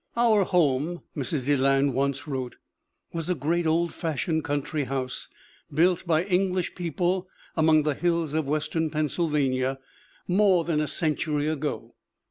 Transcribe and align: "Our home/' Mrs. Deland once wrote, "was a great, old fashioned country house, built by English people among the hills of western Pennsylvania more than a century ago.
"Our 0.17 0.45
home/' 0.45 1.03
Mrs. 1.15 1.45
Deland 1.45 1.93
once 1.93 2.27
wrote, 2.27 2.55
"was 3.13 3.29
a 3.29 3.35
great, 3.35 3.67
old 3.67 3.93
fashioned 3.93 4.43
country 4.43 4.85
house, 4.85 5.27
built 5.71 6.07
by 6.07 6.23
English 6.23 6.73
people 6.73 7.29
among 7.55 7.83
the 7.83 7.93
hills 7.93 8.33
of 8.33 8.47
western 8.47 8.89
Pennsylvania 8.89 9.77
more 10.27 10.63
than 10.63 10.79
a 10.81 10.87
century 10.87 11.47
ago. 11.47 11.93